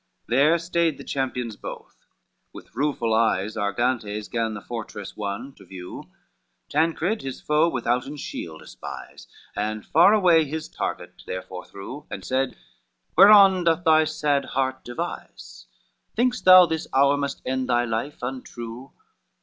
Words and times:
IX 0.23 0.29
There 0.29 0.57
stayed 0.57 0.97
the 0.97 1.03
champions 1.03 1.57
both 1.57 2.07
with 2.51 2.73
rueful 2.75 3.13
eyes, 3.13 3.55
Argantes 3.55 4.27
gan 4.29 4.55
the 4.55 4.59
fortress 4.61 5.15
won 5.15 5.53
to 5.57 5.63
view; 5.63 6.09
Tancred 6.69 7.21
his 7.21 7.39
foe 7.39 7.69
withouten 7.69 8.17
shield 8.17 8.63
espies, 8.63 9.27
And 9.55 9.85
said, 12.25 12.57
"Whereon 13.15 13.63
doth 13.63 13.83
thy 13.83 14.05
sad 14.05 14.45
heart 14.45 14.83
devise? 14.83 15.67
Think'st 16.15 16.45
thou 16.45 16.65
this 16.65 16.87
hour 16.91 17.15
must 17.15 17.43
end 17.45 17.69
thy 17.69 17.85
life 17.85 18.23
untrue? 18.23 18.91